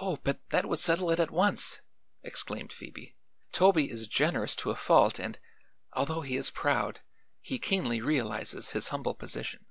[0.00, 1.82] "Oh; but that would settle it at once!"
[2.22, 3.16] exclaimed Phoebe.
[3.52, 5.38] "Toby is generous to a fault and,
[5.92, 7.00] although he is proud,
[7.38, 9.66] he keenly realizes his humble position.